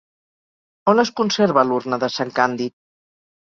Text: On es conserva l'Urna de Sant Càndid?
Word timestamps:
On 0.93 1.01
es 1.03 1.11
conserva 1.21 1.65
l'Urna 1.67 2.01
de 2.05 2.11
Sant 2.15 2.33
Càndid? 2.41 2.77